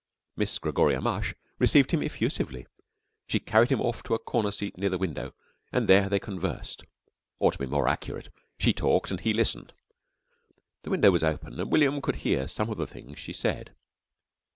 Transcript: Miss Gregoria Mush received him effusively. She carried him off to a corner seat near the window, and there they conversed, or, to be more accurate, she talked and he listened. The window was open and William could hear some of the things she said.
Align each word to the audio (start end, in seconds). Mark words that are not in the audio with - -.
Miss 0.35 0.57
Gregoria 0.57 0.99
Mush 0.99 1.35
received 1.59 1.91
him 1.91 2.01
effusively. 2.01 2.65
She 3.27 3.39
carried 3.39 3.71
him 3.71 3.79
off 3.81 4.01
to 4.01 4.15
a 4.15 4.17
corner 4.17 4.49
seat 4.49 4.75
near 4.75 4.89
the 4.89 4.97
window, 4.97 5.35
and 5.71 5.87
there 5.87 6.09
they 6.09 6.17
conversed, 6.17 6.85
or, 7.37 7.51
to 7.51 7.59
be 7.59 7.67
more 7.67 7.87
accurate, 7.87 8.29
she 8.57 8.73
talked 8.73 9.11
and 9.11 9.19
he 9.19 9.31
listened. 9.31 9.73
The 10.81 10.89
window 10.89 11.11
was 11.11 11.23
open 11.23 11.59
and 11.59 11.71
William 11.71 12.01
could 12.01 12.15
hear 12.15 12.47
some 12.47 12.71
of 12.71 12.79
the 12.79 12.87
things 12.87 13.19
she 13.19 13.31
said. 13.33 13.75